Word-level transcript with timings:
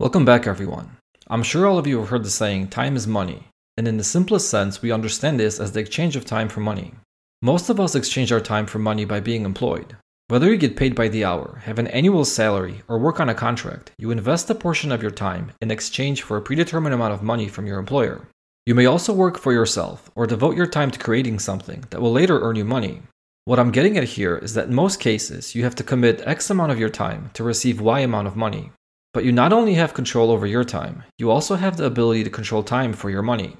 Welcome 0.00 0.24
back, 0.24 0.46
everyone. 0.46 0.96
I'm 1.28 1.42
sure 1.42 1.66
all 1.66 1.76
of 1.76 1.86
you 1.86 1.98
have 1.98 2.08
heard 2.08 2.24
the 2.24 2.30
saying, 2.30 2.68
time 2.68 2.96
is 2.96 3.06
money, 3.06 3.48
and 3.76 3.86
in 3.86 3.98
the 3.98 4.02
simplest 4.02 4.48
sense, 4.48 4.80
we 4.80 4.90
understand 4.90 5.38
this 5.38 5.60
as 5.60 5.72
the 5.72 5.80
exchange 5.80 6.16
of 6.16 6.24
time 6.24 6.48
for 6.48 6.60
money. 6.60 6.94
Most 7.42 7.68
of 7.68 7.78
us 7.78 7.94
exchange 7.94 8.32
our 8.32 8.40
time 8.40 8.64
for 8.64 8.78
money 8.78 9.04
by 9.04 9.20
being 9.20 9.44
employed. 9.44 9.94
Whether 10.28 10.48
you 10.48 10.56
get 10.56 10.74
paid 10.74 10.94
by 10.94 11.08
the 11.08 11.26
hour, 11.26 11.60
have 11.66 11.78
an 11.78 11.88
annual 11.88 12.24
salary, 12.24 12.80
or 12.88 12.98
work 12.98 13.20
on 13.20 13.28
a 13.28 13.34
contract, 13.34 13.92
you 13.98 14.10
invest 14.10 14.48
a 14.48 14.54
portion 14.54 14.90
of 14.90 15.02
your 15.02 15.10
time 15.10 15.52
in 15.60 15.70
exchange 15.70 16.22
for 16.22 16.38
a 16.38 16.40
predetermined 16.40 16.94
amount 16.94 17.12
of 17.12 17.22
money 17.22 17.46
from 17.46 17.66
your 17.66 17.78
employer. 17.78 18.26
You 18.64 18.74
may 18.74 18.86
also 18.86 19.12
work 19.12 19.36
for 19.36 19.52
yourself 19.52 20.10
or 20.14 20.26
devote 20.26 20.56
your 20.56 20.66
time 20.66 20.90
to 20.92 20.98
creating 20.98 21.40
something 21.40 21.84
that 21.90 22.00
will 22.00 22.12
later 22.12 22.40
earn 22.40 22.56
you 22.56 22.64
money. 22.64 23.02
What 23.44 23.58
I'm 23.58 23.70
getting 23.70 23.98
at 23.98 24.04
here 24.04 24.38
is 24.38 24.54
that 24.54 24.68
in 24.68 24.74
most 24.74 24.98
cases, 24.98 25.54
you 25.54 25.62
have 25.64 25.74
to 25.74 25.84
commit 25.84 26.26
X 26.26 26.48
amount 26.48 26.72
of 26.72 26.78
your 26.78 26.88
time 26.88 27.32
to 27.34 27.44
receive 27.44 27.82
Y 27.82 28.00
amount 28.00 28.28
of 28.28 28.34
money. 28.34 28.70
But 29.12 29.24
you 29.24 29.32
not 29.32 29.52
only 29.52 29.74
have 29.74 29.94
control 29.94 30.30
over 30.30 30.46
your 30.46 30.64
time, 30.64 31.02
you 31.18 31.30
also 31.30 31.56
have 31.56 31.76
the 31.76 31.86
ability 31.86 32.22
to 32.24 32.30
control 32.30 32.62
time 32.62 32.92
for 32.92 33.10
your 33.10 33.22
money. 33.22 33.56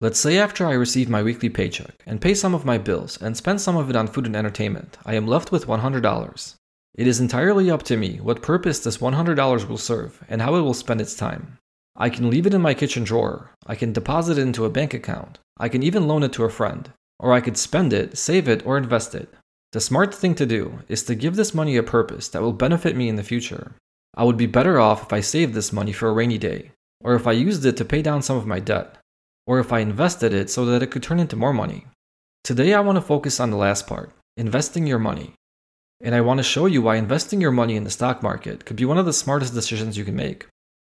Let's 0.00 0.18
say 0.18 0.38
after 0.38 0.66
I 0.66 0.72
receive 0.72 1.08
my 1.08 1.22
weekly 1.22 1.48
paycheck 1.48 2.02
and 2.06 2.20
pay 2.20 2.34
some 2.34 2.54
of 2.54 2.64
my 2.64 2.78
bills 2.78 3.20
and 3.20 3.36
spend 3.36 3.60
some 3.60 3.76
of 3.76 3.90
it 3.90 3.96
on 3.96 4.08
food 4.08 4.26
and 4.26 4.34
entertainment, 4.34 4.96
I 5.04 5.14
am 5.14 5.26
left 5.26 5.52
with 5.52 5.66
$100. 5.66 6.54
It 6.94 7.06
is 7.06 7.20
entirely 7.20 7.70
up 7.70 7.82
to 7.84 7.96
me 7.96 8.16
what 8.16 8.42
purpose 8.42 8.80
this 8.80 8.98
$100 8.98 9.68
will 9.68 9.78
serve 9.78 10.24
and 10.28 10.42
how 10.42 10.56
it 10.56 10.62
will 10.62 10.74
spend 10.74 11.00
its 11.00 11.14
time. 11.14 11.58
I 11.94 12.08
can 12.08 12.30
leave 12.30 12.46
it 12.46 12.54
in 12.54 12.62
my 12.62 12.74
kitchen 12.74 13.04
drawer, 13.04 13.50
I 13.66 13.74
can 13.74 13.92
deposit 13.92 14.38
it 14.38 14.42
into 14.42 14.64
a 14.64 14.70
bank 14.70 14.94
account, 14.94 15.38
I 15.58 15.68
can 15.68 15.82
even 15.82 16.08
loan 16.08 16.22
it 16.22 16.32
to 16.32 16.44
a 16.44 16.50
friend, 16.50 16.90
or 17.20 17.32
I 17.32 17.40
could 17.40 17.58
spend 17.58 17.92
it, 17.92 18.16
save 18.16 18.48
it, 18.48 18.66
or 18.66 18.78
invest 18.78 19.14
it. 19.14 19.32
The 19.72 19.80
smart 19.80 20.14
thing 20.14 20.34
to 20.36 20.46
do 20.46 20.80
is 20.88 21.02
to 21.04 21.14
give 21.14 21.36
this 21.36 21.54
money 21.54 21.76
a 21.76 21.82
purpose 21.82 22.28
that 22.30 22.42
will 22.42 22.52
benefit 22.52 22.96
me 22.96 23.08
in 23.08 23.16
the 23.16 23.22
future. 23.22 23.72
I 24.14 24.24
would 24.24 24.36
be 24.36 24.46
better 24.46 24.78
off 24.78 25.04
if 25.04 25.12
I 25.12 25.20
saved 25.20 25.54
this 25.54 25.72
money 25.72 25.92
for 25.92 26.08
a 26.08 26.12
rainy 26.12 26.36
day, 26.36 26.72
or 27.00 27.14
if 27.14 27.26
I 27.26 27.32
used 27.32 27.64
it 27.64 27.76
to 27.78 27.84
pay 27.84 28.02
down 28.02 28.22
some 28.22 28.36
of 28.36 28.46
my 28.46 28.60
debt, 28.60 28.98
or 29.46 29.58
if 29.58 29.72
I 29.72 29.80
invested 29.80 30.34
it 30.34 30.50
so 30.50 30.64
that 30.66 30.82
it 30.82 30.90
could 30.90 31.02
turn 31.02 31.18
into 31.18 31.36
more 31.36 31.54
money. 31.54 31.86
Today, 32.44 32.74
I 32.74 32.80
want 32.80 32.96
to 32.96 33.02
focus 33.02 33.40
on 33.40 33.50
the 33.50 33.56
last 33.56 33.86
part 33.86 34.12
investing 34.36 34.86
your 34.86 34.98
money. 34.98 35.34
And 36.02 36.14
I 36.14 36.22
want 36.22 36.38
to 36.38 36.44
show 36.44 36.66
you 36.66 36.82
why 36.82 36.96
investing 36.96 37.40
your 37.40 37.52
money 37.52 37.76
in 37.76 37.84
the 37.84 37.90
stock 37.90 38.22
market 38.22 38.64
could 38.64 38.76
be 38.76 38.84
one 38.84 38.98
of 38.98 39.06
the 39.06 39.12
smartest 39.12 39.54
decisions 39.54 39.96
you 39.96 40.04
can 40.04 40.16
make. 40.16 40.46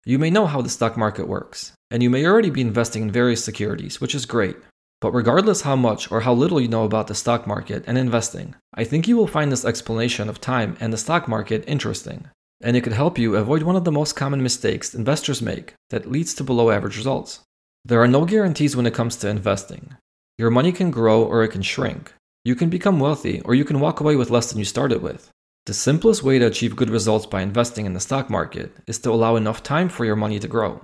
You 0.06 0.20
may 0.20 0.30
know 0.30 0.46
how 0.46 0.62
the 0.62 0.70
stock 0.70 0.98
market 0.98 1.28
works, 1.28 1.72
and 1.90 2.04
you 2.04 2.10
may 2.10 2.26
already 2.26 2.50
be 2.50 2.62
investing 2.62 3.04
in 3.04 3.12
various 3.12 3.44
securities, 3.44 4.00
which 4.00 4.14
is 4.14 4.26
great. 4.26 4.58
But 5.02 5.14
regardless 5.14 5.62
how 5.62 5.76
much 5.76 6.12
or 6.12 6.22
how 6.22 6.34
little 6.34 6.60
you 6.60 6.68
know 6.68 6.84
about 6.84 7.08
the 7.08 7.16
stock 7.16 7.48
market 7.48 7.84
and 7.88 7.98
investing, 7.98 8.56
I 8.74 8.84
think 8.84 9.08
you 9.08 9.16
will 9.16 9.28
find 9.28 9.52
this 9.52 9.66
explanation 9.66 10.30
of 10.30 10.42
time 10.42 10.78
and 10.80 10.92
the 10.92 10.98
stock 10.98 11.28
market 11.28 11.64
interesting 11.68 12.28
and 12.62 12.76
it 12.76 12.82
could 12.82 12.94
help 12.94 13.18
you 13.18 13.36
avoid 13.36 13.64
one 13.64 13.76
of 13.76 13.84
the 13.84 13.92
most 13.92 14.16
common 14.16 14.44
mistakes 14.44 14.94
investors 14.94 15.42
make 15.42 15.74
that 15.90 16.12
leads 16.12 16.34
to 16.34 16.44
below 16.44 16.72
average 16.72 16.98
results. 16.98 17.42
There 17.86 18.02
are 18.02 18.08
no 18.08 18.26
guarantees 18.26 18.76
when 18.76 18.86
it 18.86 18.94
comes 18.94 19.16
to 19.18 19.30
investing. 19.30 19.96
Your 20.38 20.50
money 20.50 20.72
can 20.72 20.92
grow 20.92 21.24
or 21.24 21.44
it 21.44 21.50
can 21.50 21.62
shrink. 21.62 22.14
You 22.44 22.56
can 22.56 22.70
become 22.70 23.00
wealthy 23.00 23.42
or 23.42 23.56
you 23.56 23.66
can 23.66 23.80
walk 23.80 24.00
away 24.00 24.16
with 24.16 24.30
less 24.30 24.50
than 24.50 24.60
you 24.60 24.66
started 24.66 25.02
with. 25.02 25.30
The 25.66 25.74
simplest 25.74 26.24
way 26.24 26.40
to 26.40 26.48
achieve 26.48 26.76
good 26.76 26.90
results 26.90 27.26
by 27.26 27.42
investing 27.42 27.86
in 27.86 27.94
the 27.94 28.00
stock 28.00 28.30
market 28.30 28.72
is 28.88 29.00
to 29.00 29.12
allow 29.12 29.36
enough 29.36 29.62
time 29.62 29.90
for 29.90 30.06
your 30.06 30.16
money 30.16 30.40
to 30.40 30.48
grow. 30.48 30.82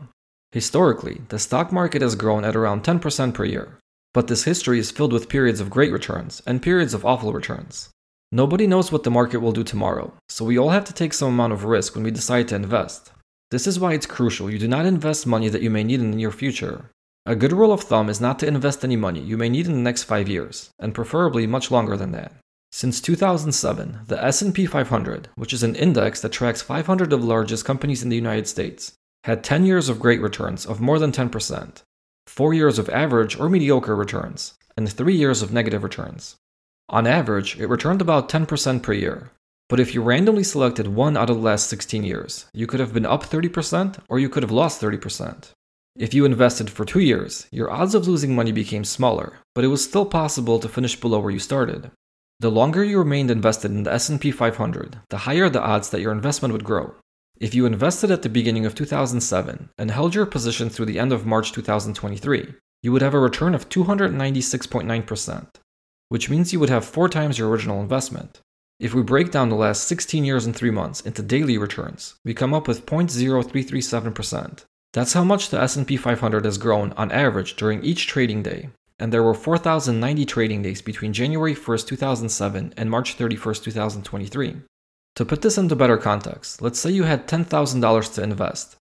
Historically, 0.51 1.21
the 1.29 1.39
stock 1.39 1.71
market 1.71 2.01
has 2.01 2.15
grown 2.15 2.45
at 2.45 2.55
around 2.55 2.83
10% 2.83 3.33
per 3.33 3.45
year, 3.45 3.79
but 4.13 4.27
this 4.27 4.43
history 4.43 4.79
is 4.79 4.91
filled 4.91 5.11
with 5.11 5.27
periods 5.27 5.59
of 5.59 5.69
great 5.69 5.91
returns 5.91 6.41
and 6.45 6.61
periods 6.61 6.93
of 6.93 7.05
awful 7.05 7.33
returns. 7.33 7.89
Nobody 8.35 8.67
knows 8.67 8.91
what 8.91 9.03
the 9.03 9.09
market 9.09 9.37
will 9.37 9.53
do 9.53 9.63
tomorrow, 9.63 10.11
so 10.27 10.43
we 10.43 10.59
all 10.59 10.71
have 10.71 10.83
to 10.83 10.93
take 10.93 11.13
some 11.13 11.29
amount 11.29 11.53
of 11.53 11.63
risk 11.63 11.95
when 11.95 12.03
we 12.03 12.11
decide 12.11 12.49
to 12.49 12.55
invest. 12.55 13.13
This 13.49 13.65
is 13.65 13.79
why 13.79 13.93
it's 13.93 14.05
crucial 14.05 14.51
you 14.51 14.59
do 14.59 14.67
not 14.67 14.85
invest 14.85 15.25
money 15.25 15.47
that 15.47 15.61
you 15.61 15.69
may 15.69 15.85
need 15.85 16.01
in 16.01 16.11
the 16.11 16.17
near 16.17 16.31
future. 16.31 16.91
A 17.25 17.33
good 17.33 17.53
rule 17.53 17.71
of 17.71 17.83
thumb 17.83 18.09
is 18.09 18.19
not 18.19 18.37
to 18.39 18.45
invest 18.45 18.83
any 18.83 18.97
money 18.97 19.21
you 19.21 19.37
may 19.37 19.47
need 19.47 19.67
in 19.67 19.71
the 19.71 19.79
next 19.79 20.03
5 20.03 20.27
years, 20.27 20.69
and 20.79 20.93
preferably 20.93 21.47
much 21.47 21.71
longer 21.71 21.95
than 21.95 22.11
that. 22.11 22.33
Since 22.73 22.99
2007, 22.99 23.99
the 24.07 24.21
S&P 24.21 24.65
500, 24.65 25.29
which 25.35 25.53
is 25.53 25.63
an 25.63 25.75
index 25.75 26.19
that 26.19 26.33
tracks 26.33 26.61
500 26.61 27.13
of 27.13 27.21
the 27.21 27.25
largest 27.25 27.63
companies 27.63 28.03
in 28.03 28.09
the 28.09 28.17
United 28.17 28.49
States, 28.49 28.91
had 29.23 29.45
10 29.45 29.65
years 29.65 29.87
of 29.87 30.01
great 30.01 30.19
returns 30.19 30.65
of 30.65 30.81
more 30.81 30.99
than 30.99 31.13
10%, 31.13 31.83
4 32.27 32.53
years 32.53 32.77
of 32.79 32.89
average 32.89 33.39
or 33.39 33.47
mediocre 33.47 33.95
returns, 33.95 34.55
and 34.75 34.91
3 34.91 35.15
years 35.15 35.41
of 35.41 35.53
negative 35.53 35.85
returns. 35.85 36.35
On 36.89 37.07
average, 37.07 37.59
it 37.59 37.67
returned 37.67 38.01
about 38.01 38.29
10% 38.29 38.83
per 38.83 38.93
year. 38.93 39.31
But 39.67 39.79
if 39.79 39.95
you 39.95 40.03
randomly 40.03 40.43
selected 40.43 40.87
one 40.87 41.17
out 41.17 41.31
of 41.31 41.37
the 41.37 41.41
last 41.41 41.67
16 41.67 42.03
years, 42.03 42.45
you 42.53 42.67
could 42.67 42.79
have 42.79 42.93
been 42.93 43.05
up 43.05 43.23
30% 43.23 43.97
or 44.07 44.19
you 44.19 44.29
could 44.29 44.43
have 44.43 44.51
lost 44.51 44.81
30%. 44.81 45.49
If 45.97 46.13
you 46.13 46.25
invested 46.25 46.69
for 46.69 46.85
2 46.85 46.99
years, 46.99 47.47
your 47.51 47.71
odds 47.71 47.95
of 47.95 48.07
losing 48.07 48.35
money 48.35 48.51
became 48.51 48.83
smaller, 48.83 49.39
but 49.55 49.63
it 49.63 49.69
was 49.69 49.83
still 49.83 50.05
possible 50.05 50.59
to 50.59 50.69
finish 50.69 50.99
below 50.99 51.19
where 51.19 51.31
you 51.31 51.39
started. 51.39 51.89
The 52.41 52.51
longer 52.51 52.83
you 52.83 52.99
remained 52.99 53.31
invested 53.31 53.71
in 53.71 53.83
the 53.83 53.93
S&P 53.93 54.29
500, 54.29 54.99
the 55.09 55.19
higher 55.19 55.49
the 55.49 55.63
odds 55.63 55.89
that 55.89 56.01
your 56.01 56.11
investment 56.11 56.51
would 56.51 56.65
grow. 56.65 56.93
If 57.39 57.55
you 57.55 57.65
invested 57.65 58.11
at 58.11 58.21
the 58.21 58.29
beginning 58.29 58.65
of 58.65 58.75
2007 58.75 59.69
and 59.77 59.89
held 59.89 60.13
your 60.13 60.25
position 60.25 60.69
through 60.69 60.85
the 60.85 60.99
end 60.99 61.11
of 61.11 61.25
March 61.25 61.51
2023, 61.53 62.53
you 62.83 62.91
would 62.91 63.01
have 63.01 63.15
a 63.15 63.19
return 63.19 63.55
of 63.55 63.69
296.9% 63.69 65.47
which 66.09 66.29
means 66.29 66.53
you 66.53 66.59
would 66.59 66.69
have 66.69 66.85
four 66.85 67.09
times 67.09 67.37
your 67.37 67.49
original 67.49 67.81
investment. 67.81 68.39
If 68.79 68.93
we 68.93 69.01
break 69.01 69.31
down 69.31 69.49
the 69.49 69.55
last 69.55 69.85
16 69.85 70.25
years 70.25 70.45
and 70.45 70.55
3 70.55 70.69
months 70.71 71.01
into 71.01 71.21
daily 71.21 71.57
returns, 71.57 72.15
we 72.25 72.33
come 72.33 72.53
up 72.53 72.67
with 72.67 72.85
0.0337%. 72.85 74.65
That's 74.93 75.13
how 75.13 75.23
much 75.23 75.49
the 75.49 75.61
S&P 75.61 75.97
500 75.97 76.45
has 76.45 76.57
grown 76.57 76.91
on 76.93 77.11
average 77.11 77.55
during 77.55 77.83
each 77.83 78.07
trading 78.07 78.43
day, 78.43 78.69
and 78.99 79.11
there 79.11 79.23
were 79.23 79.33
4090 79.33 80.25
trading 80.25 80.61
days 80.61 80.81
between 80.81 81.13
January 81.13 81.55
1st, 81.55 81.87
2007 81.87 82.73
and 82.77 82.89
March 82.89 83.17
31st, 83.17 83.63
2023. 83.63 84.55
To 85.15 85.25
put 85.25 85.41
this 85.41 85.57
into 85.57 85.75
better 85.75 85.97
context, 85.97 86.61
let's 86.61 86.79
say 86.79 86.91
you 86.91 87.03
had 87.03 87.27
$10,000 87.27 88.13
to 88.15 88.23
invest 88.23 88.75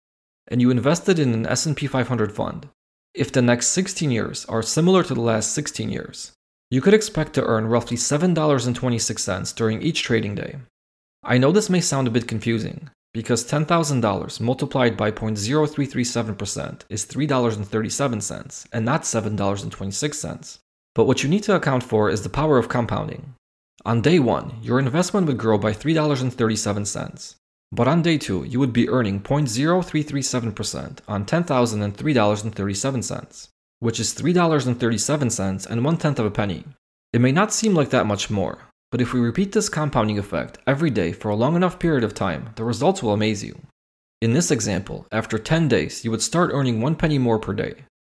and 0.47 0.61
you 0.61 0.69
invested 0.69 1.19
in 1.19 1.33
an 1.33 1.45
S&P 1.47 1.87
500 1.87 2.31
fund. 2.31 2.67
If 3.13 3.31
the 3.31 3.41
next 3.41 3.67
16 3.67 4.11
years 4.11 4.45
are 4.45 4.61
similar 4.61 5.03
to 5.03 5.13
the 5.13 5.21
last 5.21 5.53
16 5.53 5.89
years, 5.89 6.31
you 6.73 6.81
could 6.81 6.95
expect 6.95 7.33
to 7.33 7.43
earn 7.43 7.67
roughly 7.67 7.95
$7.26 7.95 9.53
during 9.53 9.83
each 9.83 10.01
trading 10.01 10.33
day. 10.33 10.55
I 11.23 11.37
know 11.37 11.51
this 11.51 11.69
may 11.69 11.79
sound 11.79 12.07
a 12.07 12.11
bit 12.11 12.27
confusing, 12.27 12.89
because 13.13 13.45
$10,000 13.45 14.41
multiplied 14.41 14.97
by 14.97 15.11
0.0337% 15.11 16.81
is 16.89 17.05
$3.37 17.05 18.65
and 18.73 18.83
not 18.83 19.03
$7.26. 19.03 20.57
But 20.95 21.05
what 21.05 21.21
you 21.21 21.29
need 21.29 21.43
to 21.43 21.55
account 21.55 21.83
for 21.83 22.09
is 22.09 22.23
the 22.23 22.29
power 22.29 22.57
of 22.57 22.69
compounding. 22.69 23.35
On 23.85 24.01
day 24.01 24.17
1, 24.17 24.55
your 24.63 24.79
investment 24.79 25.27
would 25.27 25.37
grow 25.37 25.59
by 25.59 25.73
$3.37, 25.73 27.35
but 27.71 27.87
on 27.87 28.01
day 28.01 28.17
2, 28.17 28.45
you 28.45 28.59
would 28.59 28.73
be 28.73 28.89
earning 28.89 29.21
0.0337% 29.21 31.01
on 31.07 31.23
$10,003.37 31.23 33.49
which 33.83 33.99
is 33.99 34.13
$3.37 34.13 35.67
and 35.69 35.83
one 35.83 35.97
tenth 35.97 36.17
of 36.17 36.25
a 36.25 36.31
penny. 36.31 36.63
It 37.11 37.19
may 37.19 37.33
not 37.33 37.51
seem 37.51 37.73
like 37.73 37.89
that 37.89 38.05
much 38.05 38.29
more, 38.29 38.59
but 38.93 39.01
if 39.01 39.11
we 39.11 39.19
repeat 39.19 39.51
this 39.51 39.67
compounding 39.67 40.17
effect 40.17 40.57
every 40.65 40.89
day 40.89 41.11
for 41.11 41.27
a 41.27 41.35
long 41.35 41.57
enough 41.57 41.79
period 41.79 42.05
of 42.05 42.13
time, 42.13 42.51
the 42.55 42.63
results 42.63 43.03
will 43.03 43.11
amaze 43.11 43.43
you. 43.43 43.59
In 44.21 44.31
this 44.31 44.51
example, 44.51 45.05
after 45.11 45.37
10 45.37 45.67
days, 45.67 46.05
you 46.05 46.11
would 46.11 46.21
start 46.21 46.51
earning 46.53 46.79
one 46.79 46.95
penny 46.95 47.17
more 47.17 47.39
per 47.39 47.51
day. 47.51 47.73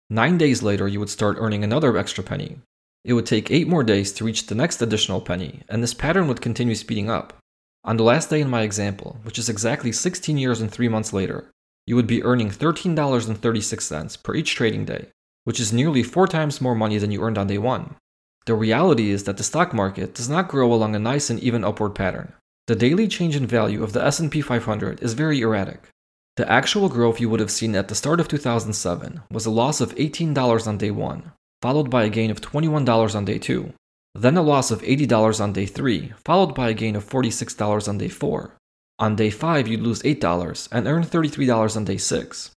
Nine 0.09 0.39
days 0.39 0.63
later, 0.63 0.87
you 0.87 0.99
would 0.99 1.11
start 1.11 1.37
earning 1.39 1.63
another 1.63 1.95
extra 1.97 2.23
penny. 2.23 2.57
It 3.05 3.13
would 3.13 3.27
take 3.27 3.51
eight 3.51 3.67
more 3.67 3.83
days 3.83 4.11
to 4.13 4.25
reach 4.25 4.47
the 4.47 4.55
next 4.55 4.81
additional 4.81 5.21
penny, 5.21 5.61
and 5.69 5.83
this 5.83 5.93
pattern 5.93 6.27
would 6.29 6.41
continue 6.41 6.73
speeding 6.73 7.11
up. 7.11 7.37
On 7.83 7.95
the 7.95 8.03
last 8.03 8.31
day 8.31 8.41
in 8.41 8.49
my 8.49 8.63
example, 8.63 9.19
which 9.21 9.37
is 9.37 9.49
exactly 9.49 9.91
16 9.91 10.35
years 10.35 10.61
and 10.61 10.71
3 10.71 10.89
months 10.89 11.13
later, 11.13 11.51
you 11.85 11.95
would 11.95 12.07
be 12.07 12.23
earning 12.23 12.49
$13.36 12.49 14.23
per 14.23 14.33
each 14.33 14.55
trading 14.55 14.85
day, 14.85 15.09
which 15.49 15.59
is 15.59 15.73
nearly 15.73 16.03
four 16.03 16.27
times 16.27 16.61
more 16.61 16.75
money 16.75 16.99
than 16.99 17.09
you 17.09 17.23
earned 17.23 17.35
on 17.35 17.47
day 17.47 17.57
one. 17.57 17.95
The 18.45 18.53
reality 18.53 19.09
is 19.09 19.23
that 19.23 19.37
the 19.37 19.43
stock 19.43 19.73
market 19.73 20.13
does 20.13 20.29
not 20.29 20.47
grow 20.47 20.71
along 20.71 20.95
a 20.95 20.99
nice 20.99 21.31
and 21.31 21.39
even 21.39 21.63
upward 21.63 21.95
pattern. 21.95 22.33
The 22.67 22.75
daily 22.75 23.07
change 23.07 23.35
in 23.35 23.47
value 23.47 23.83
of 23.83 23.93
the 23.93 24.05
S&P 24.05 24.41
500 24.41 25.01
is 25.01 25.13
very 25.13 25.41
erratic. 25.41 25.89
The 26.37 26.47
actual 26.47 26.87
growth 26.87 27.19
you 27.19 27.29
would 27.31 27.39
have 27.39 27.49
seen 27.49 27.73
at 27.73 27.87
the 27.87 27.95
start 27.95 28.19
of 28.19 28.27
2007 28.27 29.21
was 29.31 29.47
a 29.47 29.49
loss 29.49 29.81
of 29.81 29.95
$18 29.95 30.67
on 30.67 30.77
day 30.77 30.91
1, 30.91 31.31
followed 31.63 31.89
by 31.89 32.03
a 32.03 32.09
gain 32.09 32.29
of 32.29 32.41
$21 32.41 33.15
on 33.15 33.25
day 33.25 33.39
2, 33.39 33.73
then 34.13 34.37
a 34.37 34.43
loss 34.43 34.69
of 34.69 34.83
$80 34.83 35.41
on 35.41 35.51
day 35.51 35.65
3, 35.65 36.13
followed 36.23 36.53
by 36.53 36.69
a 36.69 36.75
gain 36.75 36.95
of 36.95 37.09
$46 37.09 37.87
on 37.87 37.97
day 37.97 38.07
4. 38.07 38.55
On 38.99 39.15
day 39.15 39.31
5, 39.31 39.67
you'd 39.67 39.81
lose 39.81 40.03
$8 40.03 40.69
and 40.71 40.85
earn 40.85 41.01
$33 41.01 41.75
on 41.75 41.85
day 41.85 41.97
6. 41.97 42.51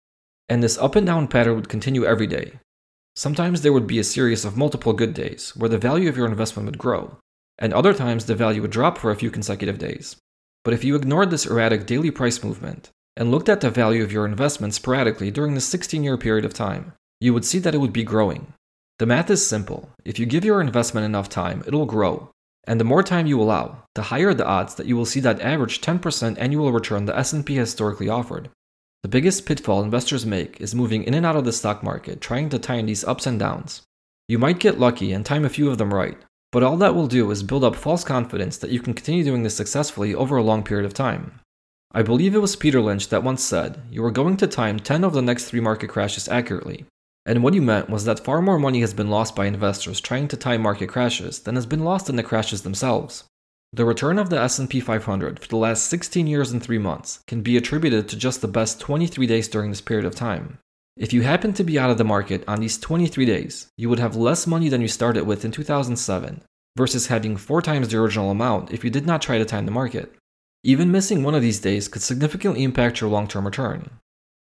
And 0.50 0.64
this 0.64 0.80
up 0.80 0.96
and 0.96 1.06
down 1.06 1.28
pattern 1.28 1.56
would 1.56 1.70
continue 1.70 2.04
every 2.04 2.26
day, 2.26 2.54
Sometimes 3.20 3.64
there 3.64 3.74
would 3.74 3.86
be 3.86 4.00
a 4.00 4.04
series 4.06 4.46
of 4.46 4.56
multiple 4.56 4.94
good 4.94 5.14
days 5.14 5.54
where 5.54 5.68
the 5.68 5.78
value 5.78 6.08
of 6.08 6.16
your 6.16 6.26
investment 6.26 6.66
would 6.68 6.78
grow, 6.78 7.18
and 7.58 7.74
other 7.74 7.94
times 7.94 8.24
the 8.24 8.34
value 8.34 8.62
would 8.62 8.72
drop 8.72 8.98
for 8.98 9.12
a 9.12 9.16
few 9.18 9.30
consecutive 9.30 9.78
days. 9.78 10.16
But 10.64 10.74
if 10.74 10.86
you 10.86 10.96
ignored 10.96 11.30
this 11.30 11.46
erratic 11.46 11.86
daily 11.86 12.12
price 12.12 12.42
movement 12.42 12.92
and 13.18 13.30
looked 13.30 13.50
at 13.50 13.60
the 13.60 13.70
value 13.70 14.04
of 14.06 14.14
your 14.14 14.26
investment 14.26 14.74
sporadically 14.74 15.32
during 15.32 15.54
the 15.54 15.60
16 15.60 16.02
year 16.02 16.18
period 16.18 16.46
of 16.46 16.54
time, 16.54 16.94
you 17.20 17.34
would 17.34 17.44
see 17.44 17.60
that 17.60 17.76
it 17.76 17.80
would 17.80 17.92
be 17.92 18.06
growing. 18.06 18.54
The 19.00 19.06
math 19.06 19.30
is 19.30 19.46
simple. 19.46 19.90
If 20.06 20.18
you 20.18 20.26
give 20.26 20.46
your 20.46 20.62
investment 20.62 21.04
enough 21.04 21.28
time, 21.28 21.62
it'll 21.68 21.86
grow. 21.86 22.32
And 22.68 22.80
the 22.80 22.86
more 22.86 23.04
time 23.04 23.28
you 23.28 23.42
allow, 23.42 23.84
the 23.96 24.04
higher 24.04 24.34
the 24.34 24.48
odds 24.48 24.76
that 24.76 24.86
you 24.86 24.96
will 24.96 25.06
see 25.06 25.20
that 25.20 25.42
average 25.42 25.82
10% 25.82 26.38
annual 26.40 26.72
return 26.72 27.04
the 27.04 27.18
S&P 27.18 27.54
historically 27.56 28.08
offered. 28.08 28.50
The 29.02 29.10
biggest 29.10 29.46
pitfall 29.46 29.82
investors 29.82 30.26
make 30.26 30.60
is 30.60 30.76
moving 30.76 31.04
in 31.06 31.14
and 31.14 31.26
out 31.26 31.38
of 31.38 31.46
the 31.46 31.54
stock 31.54 31.82
market, 31.84 32.20
trying 32.20 32.50
to 32.50 32.60
time 32.60 32.86
these 32.86 33.06
ups 33.06 33.26
and 33.26 33.40
downs. 33.40 33.82
You 34.28 34.38
might 34.38 34.60
get 34.60 34.80
lucky 34.80 35.14
and 35.14 35.26
time 35.26 35.46
a 35.46 35.50
few 35.50 35.70
of 35.70 35.78
them 35.78 35.94
right, 35.94 36.18
but 36.52 36.64
all 36.64 36.76
that 36.78 36.94
will 36.94 37.08
do 37.08 37.32
is 37.32 37.42
build 37.42 37.64
up 37.64 37.78
false 37.78 38.04
confidence 38.04 38.58
that 38.58 38.72
you 38.72 38.82
can 38.82 38.94
continue 38.94 39.24
doing 39.24 39.44
this 39.44 39.56
successfully 39.56 40.14
over 40.14 40.36
a 40.36 40.44
long 40.44 40.64
period 40.64 40.86
of 40.86 40.94
time. 40.94 41.40
I 41.94 42.04
believe 42.04 42.36
it 42.36 42.42
was 42.42 42.58
Peter 42.58 42.82
Lynch 42.82 43.08
that 43.08 43.24
once 43.24 43.42
said, 43.42 43.82
You 43.90 44.04
are 44.04 44.12
going 44.12 44.36
to 44.38 44.48
time 44.48 44.80
10 44.80 45.06
of 45.06 45.14
the 45.14 45.22
next 45.22 45.46
three 45.46 45.62
market 45.62 45.88
crashes 45.88 46.28
accurately. 46.28 46.86
And 47.26 47.42
what 47.42 47.54
he 47.54 47.62
meant 47.62 47.90
was 47.90 48.04
that 48.04 48.24
far 48.24 48.42
more 48.42 48.60
money 48.60 48.82
has 48.82 48.94
been 48.94 49.10
lost 49.10 49.34
by 49.36 49.46
investors 49.46 50.02
trying 50.02 50.28
to 50.28 50.38
time 50.38 50.62
market 50.62 50.90
crashes 50.90 51.40
than 51.40 51.56
has 51.56 51.66
been 51.66 51.84
lost 51.84 52.10
in 52.10 52.16
the 52.18 52.24
crashes 52.24 52.64
themselves. 52.64 53.24
The 53.72 53.86
return 53.86 54.18
of 54.18 54.32
the 54.32 54.42
S&P 54.42 54.80
500 54.80 55.40
for 55.40 55.48
the 55.48 55.56
last 55.56 55.86
16 55.90 56.26
years 56.26 56.52
and 56.52 56.62
3 56.62 56.80
months 56.80 57.20
can 57.28 57.44
be 57.44 57.56
attributed 57.56 58.10
to 58.10 58.18
just 58.18 58.42
the 58.42 58.48
best 58.48 58.80
23 58.80 59.28
days 59.28 59.48
during 59.48 59.70
this 59.70 59.80
period 59.80 60.06
of 60.06 60.16
time. 60.16 60.58
If 60.98 61.14
you 61.14 61.22
happen 61.22 61.54
to 61.54 61.64
be 61.64 61.78
out 61.78 61.92
of 61.92 62.00
the 62.00 62.04
market 62.04 62.44
on 62.48 62.60
these 62.60 62.80
23 62.80 63.26
days, 63.26 63.68
you 63.78 63.88
would 63.88 64.00
have 64.00 64.16
less 64.16 64.48
money 64.48 64.70
than 64.70 64.82
you 64.82 64.88
started 64.88 65.26
with 65.26 65.46
in 65.46 65.52
2007 65.52 66.42
versus 66.76 67.08
having 67.08 67.38
4 67.38 67.62
times 67.62 67.90
the 67.90 67.98
original 67.98 68.32
amount 68.32 68.72
if 68.72 68.84
you 68.84 68.90
did 68.90 69.06
not 69.06 69.22
try 69.22 69.38
to 69.38 69.46
time 69.46 69.68
the 69.68 69.72
market. 69.72 70.16
Even 70.64 70.92
missing 70.92 71.24
one 71.24 71.36
of 71.36 71.44
these 71.44 71.60
days 71.60 71.88
could 71.88 72.02
significantly 72.02 72.64
impact 72.64 73.00
your 73.00 73.10
long-term 73.12 73.46
return. 73.46 73.92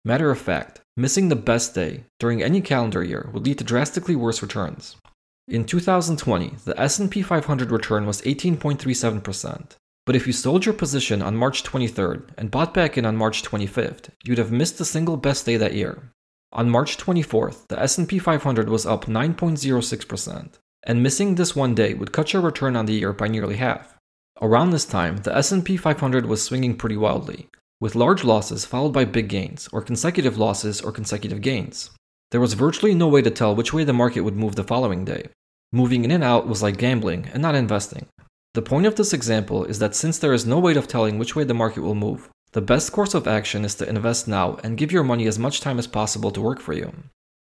Matter 0.05 0.29
of 0.29 0.37
fact, 0.39 0.81
missing 0.95 1.29
the 1.29 1.35
best 1.35 1.73
day 1.73 2.03
during 2.19 2.43
any 2.43 2.61
calendar 2.61 3.03
year 3.03 3.29
would 3.33 3.43
lead 3.43 3.57
to 3.57 3.63
drastically 3.63 4.15
worse 4.15 4.43
returns. 4.43 4.97
In 5.47 5.63
2020, 5.63 6.55
the 6.65 6.79
S&P 6.79 7.21
500 7.21 7.69
return 7.69 8.07
was 8.07 8.21
18.37%. 8.23 9.75
But 10.03 10.15
if 10.15 10.25
you 10.25 10.33
sold 10.33 10.65
your 10.65 10.73
position 10.73 11.21
on 11.21 11.35
March 11.35 11.63
23rd 11.63 12.29
and 12.35 12.49
bought 12.49 12.73
back 12.73 12.97
in 12.97 13.05
on 13.05 13.15
March 13.15 13.43
25th, 13.43 14.09
you'd 14.23 14.39
have 14.39 14.51
missed 14.51 14.79
the 14.79 14.85
single 14.85 15.17
best 15.17 15.45
day 15.45 15.55
that 15.57 15.75
year. 15.75 16.11
On 16.51 16.69
March 16.69 16.97
24th, 16.97 17.67
the 17.67 17.79
S&P 17.79 18.17
500 18.17 18.69
was 18.69 18.87
up 18.87 19.05
9.06%, 19.05 20.53
and 20.83 21.03
missing 21.03 21.35
this 21.35 21.55
one 21.55 21.75
day 21.75 21.93
would 21.93 22.11
cut 22.11 22.33
your 22.33 22.41
return 22.41 22.75
on 22.75 22.87
the 22.87 22.93
year 22.93 23.13
by 23.13 23.27
nearly 23.27 23.57
half. 23.57 23.97
Around 24.41 24.71
this 24.71 24.85
time, 24.85 25.17
the 25.17 25.35
S&P 25.35 25.77
500 25.77 26.25
was 26.25 26.43
swinging 26.43 26.75
pretty 26.75 26.97
wildly, 26.97 27.49
with 27.79 27.93
large 27.93 28.23
losses 28.23 28.65
followed 28.65 28.93
by 28.93 29.05
big 29.05 29.27
gains, 29.27 29.69
or 29.71 29.81
consecutive 29.81 30.37
losses 30.37 30.81
or 30.81 30.91
consecutive 30.91 31.41
gains. 31.41 31.91
There 32.31 32.41
was 32.41 32.53
virtually 32.53 32.93
no 32.93 33.07
way 33.07 33.21
to 33.21 33.31
tell 33.31 33.55
which 33.55 33.73
way 33.73 33.83
the 33.83 33.93
market 33.93 34.21
would 34.21 34.35
move 34.35 34.55
the 34.55 34.63
following 34.63 35.05
day. 35.05 35.29
Moving 35.71 36.03
in 36.03 36.11
and 36.11 36.23
out 36.23 36.47
was 36.47 36.63
like 36.63 36.77
gambling 36.77 37.29
and 37.33 37.41
not 37.41 37.55
investing. 37.55 38.07
The 38.53 38.61
point 38.61 38.85
of 38.85 38.95
this 38.95 39.13
example 39.13 39.65
is 39.65 39.79
that 39.79 39.95
since 39.95 40.17
there 40.17 40.33
is 40.33 40.45
no 40.45 40.59
way 40.59 40.75
of 40.75 40.87
telling 40.87 41.19
which 41.19 41.35
way 41.35 41.43
the 41.43 41.53
market 41.53 41.81
will 41.81 41.95
move, 41.95 42.29
the 42.53 42.61
best 42.61 42.91
course 42.91 43.13
of 43.13 43.27
action 43.27 43.65
is 43.65 43.75
to 43.75 43.89
invest 43.89 44.27
now 44.27 44.57
and 44.63 44.77
give 44.77 44.91
your 44.91 45.03
money 45.03 45.27
as 45.27 45.37
much 45.37 45.59
time 45.59 45.77
as 45.77 45.87
possible 45.87 46.31
to 46.31 46.41
work 46.41 46.61
for 46.61 46.73
you. 46.73 46.93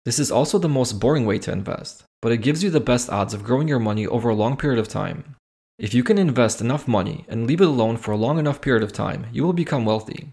This 0.04 0.20
is 0.20 0.32
also 0.32 0.58
the 0.58 0.70
most 0.70 1.00
boring 1.00 1.26
way 1.26 1.40
to 1.40 1.52
invest, 1.52 2.04
but 2.22 2.32
it 2.32 2.38
gives 2.38 2.64
you 2.64 2.70
the 2.70 2.80
best 2.80 3.10
odds 3.10 3.34
of 3.34 3.44
growing 3.44 3.68
your 3.68 3.80
money 3.80 4.08
over 4.08 4.30
a 4.30 4.36
long 4.36 4.58
period 4.58 4.80
of 4.80 4.88
time. 4.88 5.36
If 5.78 5.94
you 5.94 6.04
can 6.04 6.18
invest 6.18 6.62
enough 6.62 6.88
money 6.88 7.26
and 7.28 7.46
leave 7.46 7.62
it 7.62 7.68
alone 7.68 7.98
for 7.98 8.12
a 8.12 8.18
long 8.18 8.40
enough 8.40 8.62
period 8.62 8.82
of 8.82 8.94
time, 8.94 9.28
you 9.32 9.44
will 9.44 9.54
become 9.54 9.86
wealthy. 9.86 10.32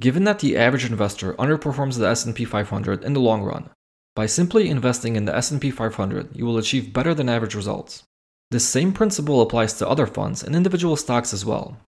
Given 0.00 0.24
that 0.24 0.38
the 0.38 0.56
average 0.56 0.84
investor 0.84 1.34
underperforms 1.34 1.98
the 1.98 2.08
S&P 2.08 2.44
500 2.44 3.02
in 3.02 3.12
the 3.12 3.20
long 3.20 3.42
run, 3.42 3.70
by 4.14 4.26
simply 4.26 4.68
investing 4.68 5.16
in 5.16 5.24
the 5.24 5.34
S&P 5.36 5.70
500, 5.70 6.36
you 6.36 6.44
will 6.44 6.58
achieve 6.58 6.92
better 6.92 7.14
than 7.14 7.28
average 7.28 7.54
results. 7.54 8.02
This 8.50 8.68
same 8.68 8.92
principle 8.92 9.40
applies 9.40 9.72
to 9.74 9.88
other 9.88 10.06
funds 10.06 10.42
and 10.42 10.54
individual 10.54 10.96
stocks 10.96 11.32
as 11.32 11.44
well. 11.44 11.78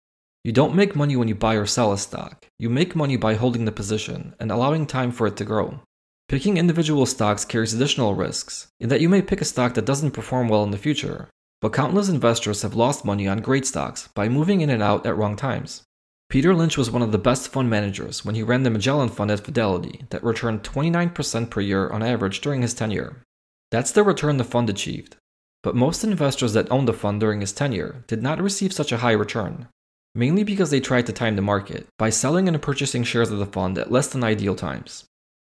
You 0.45 0.53
don't 0.53 0.75
make 0.75 0.97
money 0.97 1.17
when 1.17 1.29
you 1.29 1.35
buy 1.35 1.55
or 1.55 1.67
sell 1.67 1.93
a 1.93 1.99
stock. 1.99 2.47
You 2.59 2.71
make 2.71 2.97
money 2.97 3.17
by 3.17 3.35
holding 3.35 3.65
the 3.65 3.73
position 3.73 4.35
and 4.41 4.51
allowing 4.51 4.87
time 4.87 5.13
for 5.13 5.27
it 5.27 5.37
to 5.37 5.45
grow. 5.45 5.81
Picking 6.29 6.57
individual 6.57 7.05
stocks 7.05 7.45
carries 7.45 7.75
additional 7.75 8.15
risks, 8.15 8.69
in 8.81 8.89
that 8.89 9.03
you 9.03 9.09
may 9.11 9.21
pick 9.21 9.43
a 9.43 9.45
stock 9.45 9.75
that 9.75 9.85
doesn't 9.85 10.13
perform 10.13 10.49
well 10.49 10.65
in 10.65 10.71
the 10.71 10.79
future, 10.79 11.29
but 11.61 11.73
countless 11.73 12.09
investors 12.09 12.63
have 12.63 12.75
lost 12.75 13.05
money 13.05 13.29
on 13.29 13.41
great 13.41 13.67
stocks 13.67 14.09
by 14.15 14.29
moving 14.29 14.63
in 14.63 14.71
and 14.71 14.83
out 14.83 15.07
at 15.07 15.17
wrong 15.17 15.37
times. 15.37 15.83
Peter 16.29 16.55
Lynch 16.55 16.77
was 16.77 16.91
one 16.91 17.03
of 17.03 17.13
the 17.13 17.19
best 17.19 17.49
fund 17.49 17.71
managers 17.71 18.25
when 18.25 18.35
he 18.35 18.43
ran 18.43 18.63
the 18.63 18.71
Magellan 18.71 19.09
Fund 19.09 19.31
at 19.31 19.41
Fidelity 19.41 20.05
that 20.11 20.25
returned 20.25 20.63
29% 20.63 21.51
per 21.51 21.61
year 21.61 21.89
on 21.91 22.03
average 22.03 22.41
during 22.41 22.63
his 22.63 22.75
tenure. 22.75 23.23
That's 23.71 23.93
the 23.93 24.03
return 24.03 24.37
the 24.37 24.45
fund 24.45 24.71
achieved. 24.71 25.17
But 25.63 25.75
most 25.75 26.05
investors 26.05 26.53
that 26.53 26.71
owned 26.71 26.89
the 26.89 26.93
fund 26.93 27.21
during 27.21 27.41
his 27.41 27.53
tenure 27.53 28.05
did 28.07 28.23
not 28.23 28.43
receive 28.43 28.73
such 28.73 28.93
a 28.93 28.99
high 28.99 29.13
return, 29.13 29.69
mainly 30.15 30.45
because 30.45 30.71
they 30.71 30.81
tried 30.81 31.07
to 31.07 31.13
time 31.13 31.37
the 31.37 31.43
market 31.43 31.87
by 31.99 32.11
selling 32.11 32.49
and 32.49 32.61
purchasing 32.61 33.05
shares 33.05 33.31
of 33.31 33.39
the 33.39 33.47
fund 33.47 33.79
at 33.79 33.93
less 33.93 34.09
than 34.09 34.23
ideal 34.23 34.55
times. 34.55 35.05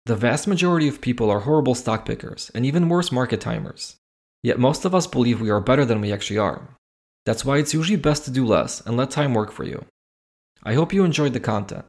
The 0.06 0.16
vast 0.16 0.46
majority 0.46 0.86
of 0.86 1.00
people 1.00 1.30
are 1.30 1.40
horrible 1.40 1.74
stock 1.74 2.04
pickers 2.04 2.50
and 2.54 2.66
even 2.66 2.88
worse 2.88 3.10
market 3.10 3.40
timers. 3.40 3.96
Yet 4.42 4.58
most 4.58 4.84
of 4.84 4.94
us 4.94 5.06
believe 5.06 5.40
we 5.40 5.50
are 5.50 5.60
better 5.60 5.86
than 5.86 6.02
we 6.02 6.12
actually 6.12 6.38
are. 6.38 6.76
That's 7.24 7.44
why 7.44 7.56
it's 7.56 7.72
usually 7.72 7.96
best 7.96 8.26
to 8.26 8.30
do 8.30 8.44
less 8.44 8.82
and 8.82 8.96
let 8.96 9.10
time 9.10 9.32
work 9.32 9.50
for 9.50 9.64
you. 9.64 9.86
I 10.64 10.75
hope 10.75 10.94
you 10.94 11.05
enjoyed 11.05 11.34
the 11.34 11.40
content. 11.40 11.84